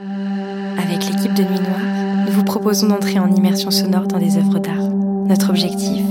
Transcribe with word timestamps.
Avec 0.00 1.06
l'équipe 1.06 1.34
de 1.34 1.42
Nuit 1.42 1.60
Noire, 1.60 2.24
nous 2.26 2.32
vous 2.32 2.44
proposons 2.44 2.88
d'entrer 2.88 3.18
en 3.18 3.30
immersion 3.30 3.70
sonore 3.70 4.06
dans 4.06 4.18
des 4.18 4.38
œuvres 4.38 4.58
d'art. 4.58 4.88
Notre 5.26 5.50
objectif 5.50 6.02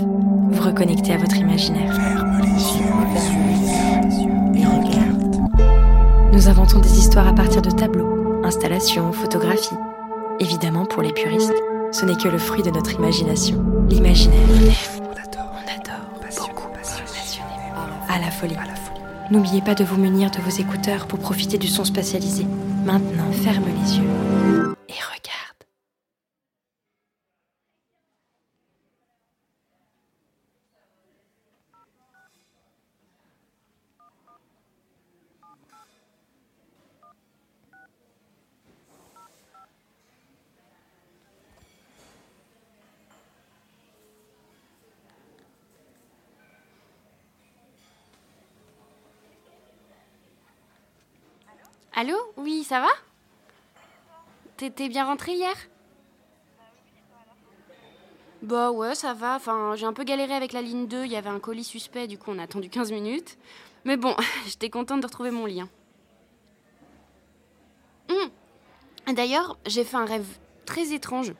Vous 0.52 0.64
reconnecter 0.64 1.14
à 1.14 1.18
votre 1.18 1.38
imaginaire. 1.38 1.96
Ferme 1.96 2.42
les 2.42 4.20
yeux, 4.24 4.62
et 4.62 4.66
regarde. 4.66 5.36
Nous 6.34 6.48
inventons 6.48 6.80
des 6.80 7.00
histoires 7.00 7.28
à 7.28 7.34
partir 7.34 7.62
de 7.62 7.72
tableaux, 7.72 8.42
installations, 8.44 9.12
photographies. 9.14 9.78
Évidemment, 10.40 10.86
pour 10.86 11.02
les 11.02 11.14
puristes, 11.14 11.54
ce 11.92 12.06
n'est 12.06 12.16
que 12.16 12.28
le 12.28 12.38
fruit 12.38 12.64
de 12.64 12.70
notre 12.70 12.94
imagination. 12.94 13.64
L'imaginaire. 13.90 14.40
On 15.00 15.12
adore, 15.12 15.54
On 15.56 15.82
adore. 15.82 16.48
beaucoup. 16.48 16.68
À 18.10 18.20
la 18.20 18.30
folie. 18.32 18.56
N'oubliez 19.32 19.62
pas 19.62 19.76
de 19.76 19.86
vous 19.86 19.96
munir 19.96 20.30
de 20.30 20.40
vos 20.40 20.50
écouteurs 20.50 21.08
pour 21.08 21.18
profiter 21.18 21.58
du 21.58 21.68
son 21.68 21.86
spatialisé. 21.86 22.46
Maintenant, 22.84 23.32
ferme 23.32 23.64
les 23.64 23.98
yeux 23.98 24.76
et 24.90 24.94
regarde. 24.94 25.64
Allô 52.02 52.18
Oui, 52.36 52.64
ça 52.64 52.80
va 52.80 52.88
T'étais 54.58 54.90
bien 54.90 55.06
rentré 55.06 55.34
hier 55.34 55.54
Bah 58.42 58.72
ouais, 58.72 58.96
ça 58.96 59.14
va. 59.14 59.36
Enfin, 59.36 59.76
j'ai 59.76 59.86
un 59.86 59.94
peu 59.94 60.04
galéré 60.04 60.34
avec 60.34 60.52
la 60.52 60.64
ligne 60.64 60.88
2. 60.88 61.06
Il 61.06 61.12
y 61.12 61.16
avait 61.16 61.30
un 61.30 61.40
colis 61.40 61.64
suspect, 61.64 62.08
du 62.08 62.18
coup, 62.18 62.32
on 62.32 62.40
a 62.40 62.44
attendu 62.44 62.72
15 62.72 62.92
minutes. 62.92 63.38
Mais 63.86 63.98
bon, 63.98 64.16
j'étais 64.48 64.72
contente 64.72 65.02
de 65.02 65.06
retrouver 65.06 65.30
mon 65.30 65.46
lien. 65.46 65.70
Hum. 68.10 69.14
D'ailleurs, 69.14 69.60
j'ai 69.68 69.84
fait 69.84 69.98
un 69.98 70.06
rêve 70.06 70.26
très 70.66 70.94
étrange. 70.94 71.36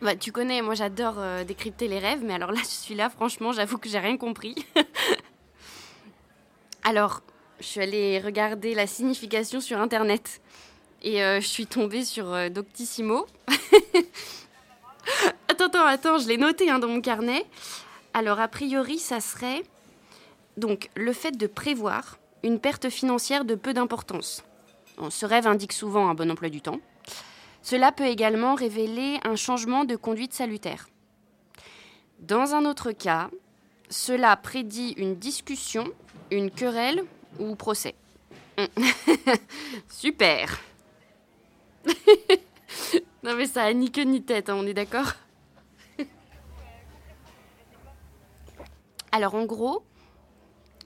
Bah, 0.00 0.16
tu 0.16 0.32
connais, 0.32 0.62
moi 0.62 0.74
j'adore 0.74 1.16
euh, 1.18 1.44
décrypter 1.44 1.88
les 1.88 1.98
rêves, 1.98 2.24
mais 2.24 2.32
alors 2.32 2.52
là, 2.52 2.60
je 2.62 2.68
suis 2.68 2.94
là, 2.94 3.10
franchement, 3.10 3.52
j'avoue 3.52 3.76
que 3.76 3.90
j'ai 3.90 3.98
rien 3.98 4.16
compris. 4.16 4.54
alors, 6.84 7.20
je 7.60 7.66
suis 7.66 7.80
allée 7.80 8.18
regarder 8.18 8.74
la 8.74 8.86
signification 8.86 9.60
sur 9.60 9.80
internet 9.80 10.40
et 11.02 11.22
euh, 11.22 11.40
je 11.40 11.46
suis 11.46 11.66
tombée 11.66 12.04
sur 12.04 12.32
euh, 12.32 12.48
Doctissimo. 12.48 13.26
attends, 15.48 15.66
attends, 15.66 15.86
attends, 15.86 16.18
je 16.18 16.28
l'ai 16.28 16.36
noté 16.36 16.70
hein, 16.70 16.78
dans 16.78 16.88
mon 16.88 17.00
carnet. 17.00 17.44
Alors, 18.14 18.40
a 18.40 18.48
priori, 18.48 18.98
ça 18.98 19.20
serait 19.20 19.62
donc 20.56 20.90
le 20.94 21.12
fait 21.12 21.32
de 21.32 21.46
prévoir 21.46 22.18
une 22.42 22.60
perte 22.60 22.90
financière 22.90 23.44
de 23.44 23.54
peu 23.54 23.72
d'importance. 23.72 24.44
Ce 25.10 25.26
rêve 25.26 25.46
indique 25.46 25.72
souvent 25.72 26.08
un 26.08 26.14
bon 26.14 26.30
emploi 26.30 26.50
du 26.50 26.60
temps. 26.60 26.80
Cela 27.62 27.92
peut 27.92 28.06
également 28.06 28.54
révéler 28.54 29.18
un 29.24 29.36
changement 29.36 29.84
de 29.84 29.96
conduite 29.96 30.34
salutaire. 30.34 30.88
Dans 32.18 32.54
un 32.54 32.64
autre 32.64 32.92
cas, 32.92 33.30
cela 33.88 34.36
prédit 34.36 34.94
une 34.96 35.16
discussion, 35.16 35.86
une 36.30 36.50
querelle 36.50 37.04
ou 37.38 37.54
procès. 37.54 37.94
Mm. 38.58 38.64
Super. 39.88 40.60
non 43.22 43.34
mais 43.34 43.46
ça 43.46 43.64
a 43.64 43.72
ni 43.72 43.90
queue 43.90 44.04
ni 44.04 44.22
tête, 44.22 44.48
hein, 44.48 44.56
on 44.56 44.66
est 44.66 44.74
d'accord 44.74 45.14
Alors 49.12 49.34
en 49.34 49.44
gros, 49.44 49.82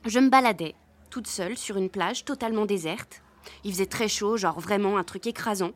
je 0.04 0.18
me 0.20 0.30
baladais 0.30 0.74
toute 1.10 1.26
seule 1.26 1.56
sur 1.56 1.76
une 1.76 1.90
plage 1.90 2.24
totalement 2.24 2.66
déserte. 2.66 3.22
Il 3.64 3.72
faisait 3.72 3.86
très 3.86 4.08
chaud, 4.08 4.36
genre 4.36 4.60
vraiment 4.60 4.98
un 4.98 5.04
truc 5.04 5.26
écrasant. 5.26 5.72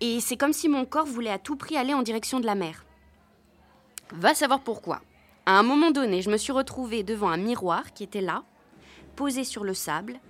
Et 0.00 0.20
c'est 0.20 0.36
comme 0.36 0.52
si 0.52 0.68
mon 0.68 0.84
corps 0.84 1.06
voulait 1.06 1.30
à 1.30 1.38
tout 1.38 1.56
prix 1.56 1.76
aller 1.76 1.94
en 1.94 2.02
direction 2.02 2.40
de 2.40 2.46
la 2.46 2.54
mer. 2.54 2.84
Va 4.12 4.34
savoir 4.34 4.60
pourquoi. 4.60 5.00
À 5.46 5.58
un 5.58 5.62
moment 5.62 5.90
donné, 5.90 6.22
je 6.22 6.30
me 6.30 6.36
suis 6.36 6.52
retrouvée 6.52 7.02
devant 7.02 7.28
un 7.28 7.36
miroir 7.36 7.92
qui 7.92 8.04
était 8.04 8.20
là, 8.20 8.44
posé 9.18 9.42
sur 9.42 9.64
le 9.64 9.74
sable, 9.74 10.20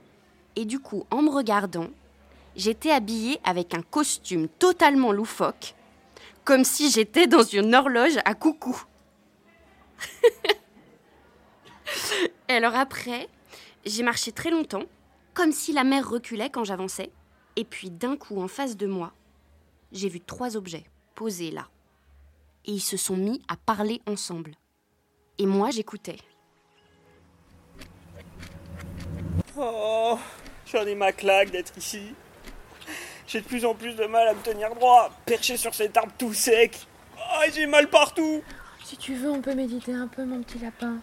et 0.56 0.64
du 0.64 0.80
coup, 0.80 1.04
en 1.10 1.20
me 1.20 1.28
regardant, 1.28 1.88
j'étais 2.56 2.90
habillée 2.90 3.38
avec 3.44 3.74
un 3.74 3.82
costume 3.82 4.48
totalement 4.48 5.12
loufoque, 5.12 5.74
comme 6.42 6.64
si 6.64 6.90
j'étais 6.90 7.26
dans 7.26 7.42
une 7.42 7.74
horloge 7.74 8.16
à 8.24 8.32
coucou. 8.32 8.82
et 12.48 12.54
alors 12.54 12.76
après, 12.76 13.28
j'ai 13.84 14.02
marché 14.02 14.32
très 14.32 14.50
longtemps, 14.50 14.84
comme 15.34 15.52
si 15.52 15.74
la 15.74 15.84
mer 15.84 16.08
reculait 16.08 16.48
quand 16.48 16.64
j'avançais, 16.64 17.10
et 17.56 17.66
puis 17.66 17.90
d'un 17.90 18.16
coup, 18.16 18.40
en 18.40 18.48
face 18.48 18.78
de 18.78 18.86
moi, 18.86 19.12
j'ai 19.92 20.08
vu 20.08 20.22
trois 20.22 20.56
objets 20.56 20.86
posés 21.14 21.50
là. 21.50 21.68
Et 22.64 22.72
ils 22.72 22.80
se 22.80 22.96
sont 22.96 23.18
mis 23.18 23.42
à 23.48 23.58
parler 23.58 24.00
ensemble. 24.06 24.54
Et 25.36 25.44
moi, 25.44 25.72
j'écoutais. 25.72 26.16
Oh, 29.60 30.16
j'en 30.72 30.86
ai 30.86 30.94
ma 30.94 31.10
claque 31.10 31.50
d'être 31.50 31.76
ici. 31.76 32.14
J'ai 33.26 33.40
de 33.40 33.46
plus 33.46 33.64
en 33.64 33.74
plus 33.74 33.94
de 33.94 34.04
mal 34.06 34.28
à 34.28 34.34
me 34.34 34.40
tenir 34.40 34.72
droit, 34.74 35.10
perché 35.26 35.56
sur 35.56 35.74
cet 35.74 35.96
arbre 35.96 36.12
tout 36.16 36.32
sec. 36.32 36.86
Oh, 37.16 37.42
j'ai 37.52 37.66
mal 37.66 37.90
partout. 37.90 38.42
Si 38.84 38.96
tu 38.96 39.14
veux, 39.14 39.30
on 39.30 39.42
peut 39.42 39.54
méditer 39.54 39.92
un 39.92 40.06
peu, 40.06 40.24
mon 40.24 40.42
petit 40.42 40.60
lapin. 40.60 40.98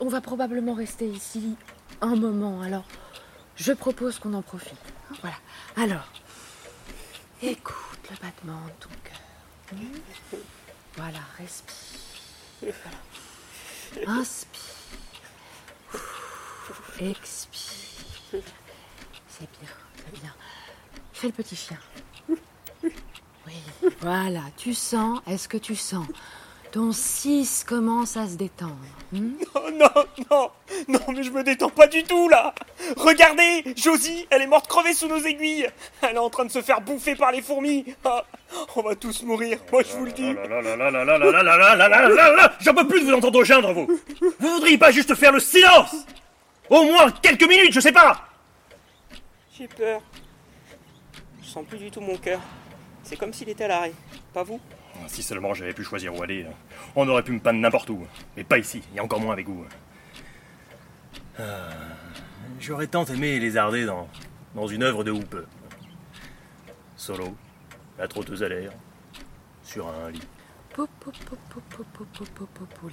On 0.00 0.08
va 0.08 0.22
probablement 0.22 0.72
rester 0.74 1.06
ici 1.06 1.54
un 2.00 2.16
moment, 2.16 2.62
alors 2.62 2.84
je 3.56 3.72
propose 3.72 4.18
qu'on 4.18 4.32
en 4.34 4.42
profite. 4.42 4.72
Voilà. 5.20 5.36
Alors, 5.76 6.08
écoute 7.42 7.76
le 8.10 8.16
battement 8.16 8.60
de 8.64 8.72
ton 8.80 8.88
cœur. 9.04 9.20
Voilà, 10.96 11.18
respire. 11.38 12.74
Voilà. 13.94 14.18
Inspire. 14.18 14.60
Expire. 17.00 18.40
C'est 19.28 19.48
bien, 19.60 19.70
c'est 19.96 20.20
bien. 20.20 20.34
Fais 21.22 21.28
le 21.28 21.34
petit 21.34 21.54
chien. 21.54 21.76
Oui, 23.46 23.54
voilà. 24.00 24.40
Tu 24.56 24.74
sens, 24.74 25.20
est-ce 25.28 25.48
que 25.48 25.56
tu 25.56 25.76
sens? 25.76 26.04
Ton 26.72 26.90
6 26.90 27.62
commence 27.62 28.16
à 28.16 28.26
se 28.26 28.34
détendre. 28.34 28.74
hmm? 29.12 29.34
Oh 29.54 29.70
non, 29.72 30.04
non, 30.30 30.50
non, 30.88 31.00
mais 31.12 31.22
je 31.22 31.30
me 31.30 31.44
détends 31.44 31.70
pas 31.70 31.86
du 31.86 32.02
tout 32.02 32.28
là. 32.28 32.52
Regardez, 32.96 33.62
Josie, 33.76 34.26
elle 34.30 34.42
est 34.42 34.46
morte 34.48 34.66
crevée 34.66 34.94
sous 34.94 35.06
nos 35.06 35.20
aiguilles. 35.20 35.68
Elle 36.02 36.16
est 36.16 36.18
en 36.18 36.28
train 36.28 36.44
de 36.44 36.50
se 36.50 36.60
faire 36.60 36.80
bouffer 36.80 37.14
par 37.14 37.30
les 37.30 37.40
fourmis. 37.42 37.94
Ah, 38.04 38.24
on 38.74 38.82
va 38.82 38.96
tous 38.96 39.22
mourir, 39.22 39.60
moi 39.70 39.82
je 39.84 39.96
vous 39.96 40.06
le 40.06 40.12
dis. 40.12 40.34
J'en 42.64 42.74
peux 42.74 42.88
plus 42.88 43.00
de 43.00 43.04
vous 43.06 43.14
entendre 43.14 43.44
geindre, 43.44 43.72
vous 43.72 43.86
Vous 44.40 44.54
voudriez 44.54 44.78
pas 44.78 44.90
juste 44.90 45.14
faire 45.14 45.30
le 45.30 45.38
silence? 45.38 45.94
Au 46.68 46.82
moins 46.82 47.12
quelques 47.12 47.48
minutes, 47.48 47.72
je 47.72 47.80
sais 47.80 47.92
pas 47.92 48.26
J'ai 49.56 49.68
peur. 49.68 50.02
Je 51.42 51.48
sens 51.48 51.64
plus 51.66 51.78
du 51.78 51.90
tout 51.90 52.00
mon 52.00 52.16
cœur. 52.16 52.40
C'est 53.02 53.16
comme 53.16 53.32
s'il 53.32 53.48
était 53.48 53.64
à 53.64 53.68
l'arrêt. 53.68 53.92
Pas 54.32 54.42
vous 54.44 54.60
Si 55.08 55.22
seulement 55.22 55.54
j'avais 55.54 55.72
pu 55.74 55.82
choisir 55.82 56.14
où 56.14 56.22
aller, 56.22 56.46
on 56.94 57.08
aurait 57.08 57.22
pu 57.22 57.32
me 57.32 57.40
peindre 57.40 57.58
n'importe 57.58 57.90
où. 57.90 58.06
Mais 58.36 58.44
pas 58.44 58.58
ici, 58.58 58.82
et 58.94 59.00
encore 59.00 59.20
moins 59.20 59.32
avec 59.32 59.48
vous. 59.48 59.64
J'aurais 62.60 62.86
tant 62.86 63.04
aimé 63.06 63.40
lézarder 63.40 63.84
dans, 63.86 64.08
dans 64.54 64.68
une 64.68 64.84
œuvre 64.84 65.02
de 65.02 65.10
Hoope. 65.10 65.46
Solo, 66.96 67.34
la 67.98 68.06
trotteuse 68.06 68.42
à 68.44 68.48
l'air, 68.48 68.70
sur 69.64 69.88
un 69.88 70.10
lit. 70.10 70.22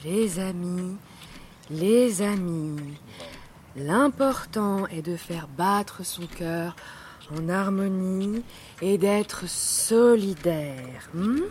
Les 0.03 0.39
amis, 0.39 0.97
les 1.69 2.21
amis. 2.21 2.97
L'important 3.75 4.87
est 4.87 5.03
de 5.03 5.15
faire 5.15 5.47
battre 5.47 6.03
son 6.03 6.25
cœur 6.25 6.75
en 7.37 7.49
harmonie 7.49 8.43
et 8.81 8.97
d'être 8.97 9.47
solidaire. 9.47 11.09
hmm? 11.13 11.41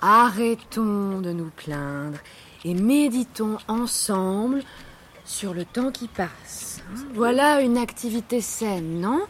Arrêtons 0.00 1.20
de 1.20 1.32
nous 1.32 1.50
plaindre 1.56 2.18
et 2.64 2.74
méditons 2.74 3.58
ensemble 3.68 4.62
sur 5.24 5.54
le 5.54 5.64
temps 5.64 5.90
qui 5.90 6.08
passe. 6.08 6.82
hein? 6.90 7.04
Voilà 7.14 7.60
une 7.60 7.78
activité 7.78 8.40
saine, 8.40 9.00
non? 9.00 9.22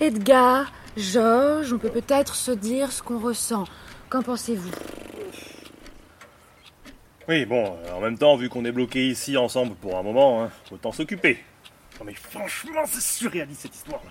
Edgar, 0.00 0.72
Georges, 0.96 1.72
on 1.72 1.78
peut 1.78 1.90
peut-être 1.90 2.34
se 2.34 2.50
dire 2.50 2.92
ce 2.92 3.02
qu'on 3.02 3.18
ressent. 3.18 3.64
Qu'en 4.10 4.22
pensez-vous? 4.22 4.70
Oui, 7.28 7.46
bon, 7.46 7.76
en 7.94 8.00
même 8.00 8.18
temps, 8.18 8.36
vu 8.36 8.48
qu'on 8.48 8.64
est 8.64 8.72
bloqué 8.72 9.06
ici 9.06 9.36
ensemble 9.36 9.74
pour 9.76 9.96
un 9.96 10.02
moment, 10.02 10.42
hein, 10.42 10.50
autant 10.70 10.92
s'occuper. 10.92 11.38
Non 11.98 12.06
mais 12.06 12.14
franchement, 12.14 12.82
c'est 12.86 13.00
surréaliste 13.00 13.62
cette 13.62 13.76
histoire-là. 13.76 14.10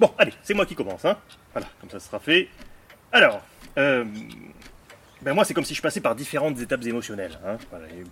Bon, 0.00 0.12
allez, 0.18 0.32
c'est 0.42 0.54
moi 0.54 0.66
qui 0.66 0.74
commence, 0.74 1.04
hein. 1.04 1.16
Voilà, 1.52 1.66
comme 1.80 1.90
ça 1.90 1.98
sera 1.98 2.20
fait. 2.20 2.48
Alors, 3.10 3.42
euh, 3.78 4.04
ben 5.22 5.34
moi 5.34 5.44
c'est 5.44 5.54
comme 5.54 5.64
si 5.64 5.74
je 5.74 5.82
passais 5.82 6.00
par 6.00 6.14
différentes 6.14 6.60
étapes 6.60 6.84
émotionnelles. 6.84 7.38
Hein. 7.44 7.56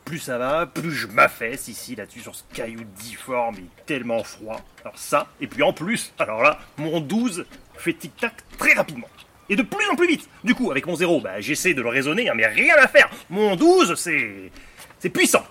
Plus 0.05 0.19
ça 0.19 0.39
va, 0.39 0.67
plus 0.67 0.91
je 0.91 1.07
m'affaisse 1.07 1.69
ici, 1.69 1.95
là-dessus, 1.95 2.21
sur 2.21 2.35
ce 2.35 2.43
caillou 2.53 2.83
difforme 2.99 3.57
et 3.57 3.85
tellement 3.85 4.25
froid. 4.25 4.61
Alors 4.83 4.99
ça, 4.99 5.29
et 5.41 5.47
puis 5.47 5.63
en 5.63 5.73
plus, 5.73 6.13
alors 6.19 6.43
là, 6.43 6.59
mon 6.79 7.01
12 7.01 7.47
fait 7.75 7.93
tic-tac 7.93 8.35
très 8.59 8.73
rapidement. 8.73 9.09
Et 9.49 9.55
de 9.55 9.63
plus 9.63 9.89
en 9.89 9.95
plus 9.95 10.09
vite. 10.09 10.29
Du 10.43 10.57
coup, 10.57 10.73
avec 10.73 10.87
mon 10.87 10.97
0, 10.97 11.21
bah, 11.21 11.41
j'essaie 11.41 11.75
de 11.75 11.83
le 11.83 11.89
raisonner, 11.89 12.29
hein, 12.29 12.33
mais 12.35 12.47
rien 12.47 12.75
à 12.79 12.89
faire. 12.89 13.09
Mon 13.31 13.55
12, 13.55 13.95
c'est... 13.95 14.51
c'est 14.99 15.11
puissant. 15.11 15.45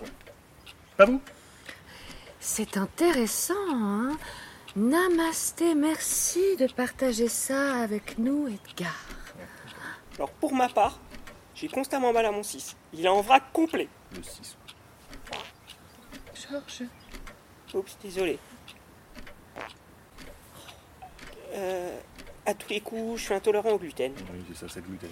Pas 0.97 1.05
vous? 1.05 1.21
C'est 2.41 2.75
intéressant, 2.75 3.53
hein 3.71 4.17
Namasté, 4.75 5.73
merci 5.73 6.57
de 6.57 6.67
partager 6.67 7.29
ça 7.29 7.81
avec 7.81 8.17
nous, 8.17 8.47
Edgar. 8.47 8.93
Alors 10.17 10.31
pour 10.31 10.53
ma 10.53 10.67
part, 10.67 10.99
j'ai 11.55 11.67
constamment 11.69 12.11
mal 12.11 12.25
à 12.25 12.31
mon 12.31 12.43
6. 12.43 12.75
Il 12.93 13.05
est 13.05 13.09
en 13.09 13.21
vrac 13.21 13.43
complet. 13.53 13.87
Le 14.15 14.21
6. 14.21 14.57
Georges, 16.49 16.83
Oups, 17.73 17.97
désolé. 18.03 18.37
Euh, 21.53 21.97
à 22.45 22.53
tous 22.53 22.69
les 22.69 22.81
coups, 22.81 23.19
je 23.19 23.25
suis 23.25 23.33
intolérant 23.33 23.71
au 23.71 23.77
gluten. 23.79 24.13
Oui, 24.33 24.43
c'est 24.49 24.57
ça, 24.59 24.67
c'est 24.73 24.81
le 24.81 24.87
gluten. 24.87 25.09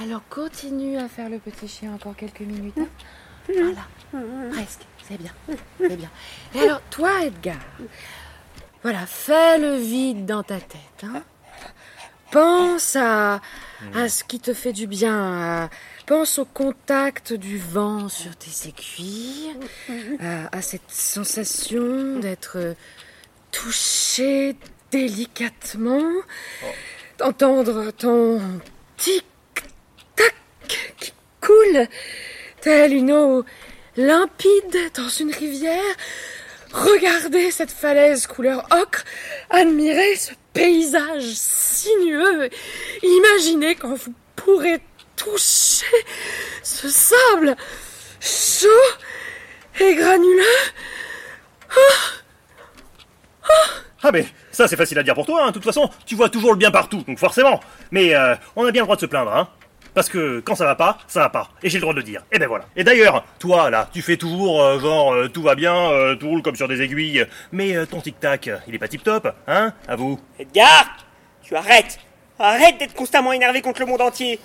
alors 0.00 0.22
continue 0.28 0.98
à 0.98 1.08
faire 1.08 1.28
le 1.30 1.38
petit 1.38 1.68
chien 1.68 1.94
encore 1.94 2.16
quelques 2.16 2.40
minutes. 2.40 2.76
hein. 2.78 2.88
Voilà, 3.48 4.50
presque, 4.52 4.80
c'est 5.08 5.16
bien, 5.18 5.32
c'est 5.78 5.96
bien. 5.96 6.10
Et 6.56 6.60
alors, 6.62 6.80
toi, 6.90 7.24
Edgar, 7.24 7.56
voilà, 8.86 9.04
fais 9.04 9.58
le 9.58 9.74
vide 9.74 10.26
dans 10.26 10.44
ta 10.44 10.60
tête. 10.60 11.02
hein. 11.02 11.24
Pense 12.30 12.94
à, 12.94 13.40
à 13.96 14.08
ce 14.08 14.22
qui 14.22 14.38
te 14.38 14.54
fait 14.54 14.72
du 14.72 14.86
bien. 14.86 15.68
pense 16.06 16.38
au 16.38 16.44
contact 16.44 17.32
du 17.32 17.58
vent 17.58 18.08
sur 18.08 18.36
tes 18.36 18.68
aiguilles, 18.68 19.56
à, 20.20 20.56
à 20.56 20.62
cette 20.62 20.88
sensation 20.88 22.20
d'être 22.20 22.76
touché 23.50 24.54
délicatement, 24.92 26.12
d'entendre 27.18 27.90
ton 27.90 28.40
tic-tac 28.98 30.34
qui 30.96 31.12
coule, 31.40 31.88
telle 32.60 32.92
une 32.92 33.10
eau 33.10 33.44
limpide 33.96 34.78
dans 34.94 35.08
une 35.08 35.32
rivière. 35.32 35.82
Regardez 36.76 37.50
cette 37.50 37.70
falaise 37.70 38.26
couleur 38.26 38.66
ocre, 38.70 39.02
admirez 39.48 40.14
ce 40.16 40.32
paysage 40.52 41.24
sinueux, 41.24 42.50
imaginez 43.02 43.76
quand 43.76 43.94
vous 43.94 44.12
pourrez 44.36 44.80
toucher 45.16 45.86
ce 46.62 46.90
sable 46.90 47.56
chaud 48.20 48.68
et 49.80 49.94
granuleux. 49.94 50.42
Ah 54.02 54.12
mais 54.12 54.26
ça 54.52 54.68
c'est 54.68 54.76
facile 54.76 54.98
à 54.98 55.02
dire 55.02 55.14
pour 55.14 55.24
toi, 55.24 55.44
hein. 55.44 55.48
de 55.48 55.52
toute 55.52 55.64
façon 55.64 55.90
tu 56.04 56.14
vois 56.14 56.28
toujours 56.28 56.52
le 56.52 56.58
bien 56.58 56.70
partout, 56.70 57.02
donc 57.06 57.18
forcément. 57.18 57.58
Mais 57.90 58.14
euh, 58.14 58.34
on 58.54 58.66
a 58.66 58.70
bien 58.70 58.82
le 58.82 58.86
droit 58.86 58.96
de 58.96 59.00
se 59.00 59.06
plaindre, 59.06 59.34
hein. 59.34 59.48
Parce 59.96 60.10
que 60.10 60.40
quand 60.40 60.54
ça 60.54 60.66
va 60.66 60.74
pas, 60.74 60.98
ça 61.06 61.20
va 61.20 61.30
pas. 61.30 61.48
Et 61.62 61.70
j'ai 61.70 61.78
le 61.78 61.80
droit 61.80 61.94
de 61.94 62.00
le 62.00 62.04
dire. 62.04 62.22
Et 62.30 62.38
ben 62.38 62.46
voilà. 62.46 62.66
Et 62.76 62.84
d'ailleurs, 62.84 63.24
toi 63.38 63.70
là, 63.70 63.88
tu 63.94 64.02
fais 64.02 64.18
toujours 64.18 64.60
euh, 64.60 64.78
genre 64.78 65.14
euh, 65.14 65.28
tout 65.28 65.40
va 65.40 65.54
bien, 65.54 65.74
euh, 65.74 66.14
tout 66.16 66.28
roule 66.28 66.42
comme 66.42 66.54
sur 66.54 66.68
des 66.68 66.82
aiguilles. 66.82 67.26
Mais 67.50 67.74
euh, 67.74 67.86
ton 67.86 68.02
tic-tac, 68.02 68.50
il 68.68 68.74
est 68.74 68.78
pas 68.78 68.88
tip-top, 68.88 69.26
hein 69.48 69.72
À 69.88 69.96
vous. 69.96 70.20
Edgar 70.38 70.98
Tu 71.42 71.56
arrêtes 71.56 71.98
Arrête 72.38 72.76
d'être 72.76 72.92
constamment 72.92 73.32
énervé 73.32 73.62
contre 73.62 73.80
le 73.80 73.86
monde 73.86 74.02
entier 74.02 74.38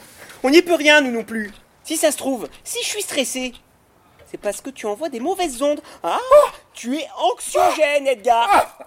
On 0.44 0.50
n'y 0.50 0.62
peut 0.62 0.76
rien, 0.76 1.02
nous 1.02 1.12
non 1.12 1.26
plus 1.26 1.52
Si 1.84 1.98
ça 1.98 2.14
se 2.14 2.18
trouve, 2.18 2.48
si 2.64 2.82
je 2.82 2.88
suis 2.88 3.02
stressé, 3.02 3.52
c'est 4.32 4.40
parce 4.40 4.62
que 4.62 4.70
tu 4.70 4.86
envoies 4.86 5.10
des 5.10 5.20
mauvaises 5.20 5.62
ondes. 5.62 5.82
Ah 6.02 6.18
Tu 6.74 6.96
es 6.96 7.06
anxiogène, 7.18 8.08
Edgar 8.08 8.78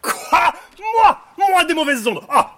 Quoi? 0.00 0.52
Moi 0.96 1.18
Moi 1.50 1.64
des 1.64 1.74
mauvaises 1.74 2.06
ondes 2.06 2.20
Ah 2.28 2.56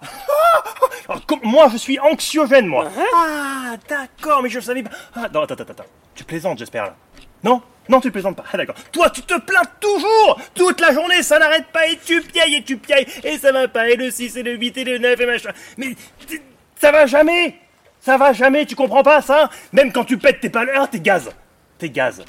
Alors, 1.09 1.25
comme- 1.25 1.39
Moi 1.43 1.69
je 1.71 1.77
suis 1.77 1.99
anxiogène 1.99 2.67
moi 2.67 2.87
Ah 3.15 3.75
d'accord, 3.87 4.41
mais 4.43 4.49
je 4.49 4.59
savais 4.59 4.83
pas. 4.83 4.91
Ah, 5.15 5.27
non, 5.33 5.41
attends, 5.43 5.53
attends, 5.55 5.63
attends. 5.71 5.83
Tu 6.15 6.23
plaisantes 6.23 6.57
j'espère 6.59 6.85
là. 6.85 6.95
Non? 7.43 7.61
Non 7.89 8.01
tu 8.01 8.11
plaisantes 8.11 8.35
pas. 8.35 8.43
Ah 8.51 8.57
d'accord. 8.57 8.75
Toi 8.91 9.09
tu 9.09 9.21
te 9.21 9.39
plains 9.39 9.61
toujours 9.79 10.39
Toute 10.55 10.79
la 10.81 10.91
journée 10.93 11.23
ça 11.23 11.39
n'arrête 11.39 11.67
pas 11.67 11.87
et 11.87 11.97
tu 11.97 12.21
piailles 12.21 12.55
et 12.55 12.63
tu 12.63 12.77
piailles 12.77 13.07
et 13.23 13.37
ça 13.37 13.51
va 13.51 13.67
pas 13.67 13.89
et 13.89 13.95
le 13.95 14.11
6 14.11 14.35
et 14.37 14.43
le 14.43 14.53
8 14.55 14.77
et 14.77 14.83
le 14.83 14.97
9 14.97 15.19
et 15.21 15.25
machin. 15.25 15.51
Mais 15.77 15.95
t- 16.27 16.41
ça 16.75 16.91
va 16.91 17.05
jamais 17.05 17.59
Ça 18.01 18.17
va 18.17 18.33
jamais, 18.33 18.65
tu 18.65 18.75
comprends 18.75 19.03
pas 19.03 19.21
ça? 19.21 19.49
Même 19.73 19.91
quand 19.91 20.03
tu 20.05 20.17
pètes 20.17 20.39
tes 20.41 20.49
paleurs, 20.49 20.89
t'es 20.89 20.99
gaz. 20.99 21.29
T'es 21.77 21.89
gaz. 21.89 22.23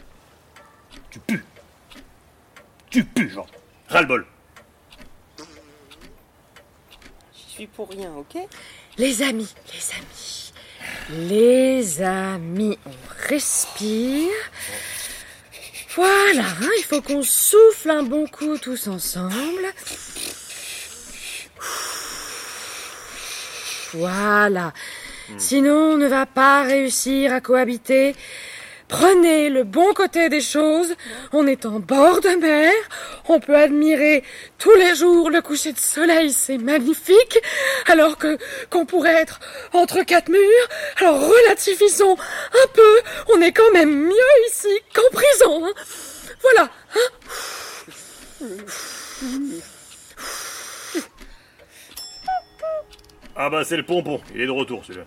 Tu 1.10 1.18
pues. 1.20 1.40
Tu 2.90 3.04
pues 3.04 3.28
genre. 3.30 3.46
Ras-le-bol. 3.88 4.26
Suis 7.58 7.66
pour 7.66 7.90
rien, 7.90 8.12
ok? 8.16 8.40
Les 8.98 9.20
amis, 9.22 9.52
les 9.74 9.90
amis, 9.96 10.52
les 11.28 12.02
amis, 12.02 12.78
on 12.86 13.28
respire. 13.28 14.30
Voilà, 15.96 16.44
hein, 16.44 16.70
il 16.78 16.84
faut 16.84 17.02
qu'on 17.02 17.24
souffle 17.24 17.90
un 17.90 18.04
bon 18.04 18.28
coup 18.28 18.58
tous 18.58 18.86
ensemble. 18.86 19.74
Voilà. 23.94 24.72
Sinon, 25.36 25.94
on 25.94 25.96
ne 25.96 26.06
va 26.06 26.26
pas 26.26 26.62
réussir 26.62 27.32
à 27.32 27.40
cohabiter. 27.40 28.14
Prenez 28.88 29.50
le 29.50 29.64
bon 29.64 29.92
côté 29.92 30.28
des 30.28 30.40
choses. 30.40 30.94
On 31.32 31.46
est 31.46 31.66
en 31.66 31.78
bord 31.78 32.20
de 32.20 32.30
mer. 32.40 32.72
On 33.28 33.38
peut 33.38 33.56
admirer 33.56 34.24
tous 34.58 34.74
les 34.74 34.94
jours 34.94 35.28
le 35.30 35.42
coucher 35.42 35.72
de 35.72 35.78
soleil. 35.78 36.32
C'est 36.32 36.58
magnifique. 36.58 37.38
Alors 37.86 38.16
que 38.16 38.38
qu'on 38.70 38.86
pourrait 38.86 39.14
être 39.14 39.40
entre 39.72 40.02
quatre 40.04 40.30
murs. 40.30 40.68
Alors 40.96 41.20
relativisons 41.20 42.16
un 42.54 42.66
peu. 42.72 43.00
On 43.34 43.40
est 43.42 43.52
quand 43.52 43.70
même 43.72 43.94
mieux 44.06 44.34
ici 44.50 44.80
qu'en 44.94 45.10
prison. 45.12 45.66
hein. 45.66 45.72
Voilà. 46.40 46.70
hein. 46.94 48.46
Ah 53.36 53.50
bah 53.50 53.64
c'est 53.64 53.76
le 53.76 53.84
pompon, 53.84 54.20
il 54.34 54.40
est 54.40 54.46
de 54.46 54.50
retour 54.50 54.84
celui-là. 54.84 55.04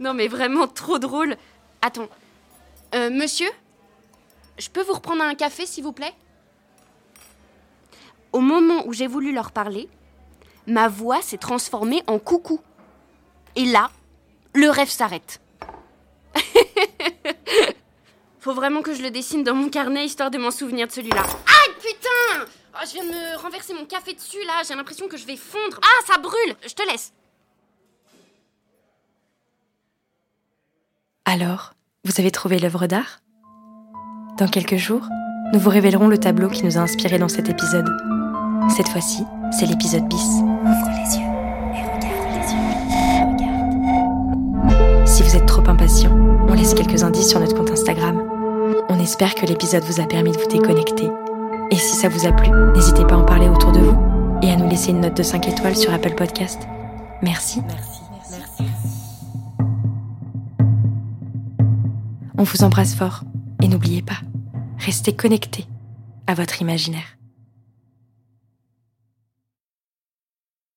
Non 0.00 0.14
mais 0.14 0.28
vraiment 0.28 0.68
trop 0.68 0.98
drôle. 0.98 1.36
Attends. 1.82 2.08
Euh, 2.94 3.10
monsieur 3.10 3.48
Je 4.58 4.68
peux 4.68 4.82
vous 4.82 4.94
reprendre 4.94 5.22
un 5.22 5.34
café 5.34 5.66
s'il 5.66 5.84
vous 5.84 5.92
plaît? 5.92 6.14
Au 8.32 8.40
moment 8.40 8.86
où 8.86 8.92
j'ai 8.92 9.06
voulu 9.06 9.32
leur 9.32 9.50
parler, 9.52 9.88
ma 10.66 10.88
voix 10.88 11.22
s'est 11.22 11.38
transformée 11.38 12.02
en 12.06 12.18
coucou. 12.18 12.60
Et 13.54 13.64
là, 13.64 13.90
le 14.54 14.68
rêve 14.68 14.90
s'arrête. 14.90 15.40
Faut 18.40 18.52
vraiment 18.52 18.82
que 18.82 18.94
je 18.94 19.02
le 19.02 19.10
dessine 19.10 19.42
dans 19.42 19.54
mon 19.54 19.70
carnet 19.70 20.04
histoire 20.04 20.30
de 20.30 20.38
m'en 20.38 20.50
souvenir 20.50 20.86
de 20.86 20.92
celui-là. 20.92 21.24
Ah 21.26 21.70
putain 21.80 22.50
Oh, 22.74 22.84
Je 22.86 22.92
viens 22.92 23.04
de 23.04 23.08
me 23.08 23.36
renverser 23.38 23.72
mon 23.72 23.86
café 23.86 24.12
dessus 24.12 24.44
là, 24.46 24.62
j'ai 24.68 24.74
l'impression 24.74 25.08
que 25.08 25.16
je 25.16 25.26
vais 25.26 25.36
fondre. 25.36 25.80
Ah, 25.82 26.04
ça 26.06 26.18
brûle 26.18 26.54
Je 26.66 26.74
te 26.74 26.86
laisse. 26.86 27.12
Alors, 31.28 31.74
vous 32.04 32.12
avez 32.18 32.30
trouvé 32.30 32.60
l'œuvre 32.60 32.86
d'art? 32.86 33.18
Dans 34.38 34.46
quelques 34.46 34.76
jours, 34.76 35.08
nous 35.52 35.58
vous 35.58 35.70
révélerons 35.70 36.06
le 36.06 36.18
tableau 36.18 36.48
qui 36.48 36.64
nous 36.64 36.78
a 36.78 36.82
inspiré 36.82 37.18
dans 37.18 37.28
cet 37.28 37.48
épisode. 37.48 37.88
Cette 38.76 38.86
fois-ci, 38.86 39.24
c'est 39.50 39.66
l'épisode 39.66 40.08
bis. 40.08 40.22
Ouvre 40.22 40.90
les 40.92 41.16
yeux 41.16 41.26
et 41.74 41.82
regarde 41.82 42.28
les 42.30 42.52
yeux. 42.52 42.60
Regarde. 44.70 45.08
Si 45.08 45.24
vous 45.24 45.34
êtes 45.34 45.46
trop 45.46 45.68
impatient, 45.68 46.16
on 46.48 46.54
laisse 46.54 46.74
quelques 46.74 47.02
indices 47.02 47.30
sur 47.30 47.40
notre 47.40 47.56
compte 47.56 47.72
Instagram. 47.72 48.22
On 48.88 49.00
espère 49.00 49.34
que 49.34 49.46
l'épisode 49.46 49.82
vous 49.82 50.00
a 50.00 50.06
permis 50.06 50.30
de 50.30 50.38
vous 50.38 50.48
déconnecter. 50.48 51.10
Et 51.72 51.76
si 51.76 51.96
ça 51.96 52.08
vous 52.08 52.24
a 52.24 52.30
plu, 52.30 52.50
n'hésitez 52.76 53.04
pas 53.04 53.16
à 53.16 53.18
en 53.18 53.24
parler 53.24 53.48
autour 53.48 53.72
de 53.72 53.80
vous 53.80 53.98
et 54.42 54.52
à 54.52 54.56
nous 54.56 54.68
laisser 54.68 54.90
une 54.90 55.00
note 55.00 55.16
de 55.16 55.24
5 55.24 55.48
étoiles 55.48 55.76
sur 55.76 55.92
Apple 55.92 56.14
Podcast. 56.14 56.68
Merci. 57.20 57.62
On 62.38 62.42
vous 62.42 62.64
embrasse 62.64 62.94
fort 62.94 63.22
et 63.62 63.68
n'oubliez 63.68 64.02
pas, 64.02 64.18
restez 64.78 65.14
connectés 65.14 65.66
à 66.26 66.34
votre 66.34 66.60
imaginaire. 66.60 67.15